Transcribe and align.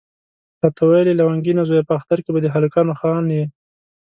راته 0.61 0.81
ویل 0.85 1.07
یې 1.09 1.15
لونګینه 1.19 1.63
زویه 1.69 1.87
په 1.87 1.93
اختر 1.99 2.19
کې 2.23 2.31
به 2.33 2.39
د 2.43 2.47
هلکانو 2.55 2.93
خان 2.99 3.25
یې. 3.35 3.45